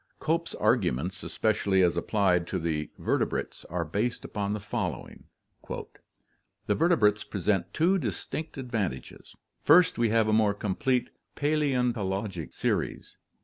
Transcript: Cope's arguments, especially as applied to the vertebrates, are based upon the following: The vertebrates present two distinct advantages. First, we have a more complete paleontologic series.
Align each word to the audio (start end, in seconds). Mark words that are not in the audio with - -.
Cope's 0.19 0.55
arguments, 0.55 1.21
especially 1.21 1.83
as 1.83 1.95
applied 1.95 2.47
to 2.47 2.57
the 2.57 2.89
vertebrates, 2.97 3.65
are 3.65 3.85
based 3.85 4.25
upon 4.25 4.53
the 4.53 4.59
following: 4.59 5.25
The 5.69 6.73
vertebrates 6.73 7.23
present 7.23 7.71
two 7.71 7.99
distinct 7.99 8.57
advantages. 8.57 9.35
First, 9.63 9.99
we 9.99 10.09
have 10.09 10.27
a 10.27 10.33
more 10.33 10.55
complete 10.55 11.11
paleontologic 11.35 12.51
series. 12.51 13.15